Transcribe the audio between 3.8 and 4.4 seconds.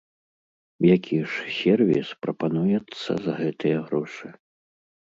грошы?